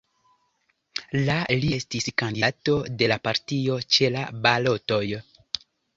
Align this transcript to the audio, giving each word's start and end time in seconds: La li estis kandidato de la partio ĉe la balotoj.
La 1.29 1.35
li 1.65 1.69
estis 1.75 2.09
kandidato 2.21 2.77
de 3.03 3.11
la 3.13 3.19
partio 3.29 3.77
ĉe 3.97 4.11
la 4.17 4.25
balotoj. 4.47 5.03